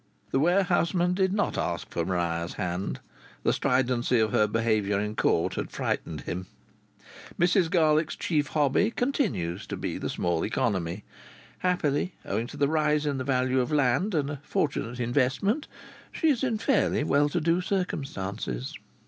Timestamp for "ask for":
1.59-2.03